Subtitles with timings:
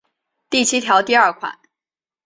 [0.49, 1.59] 第七条第二款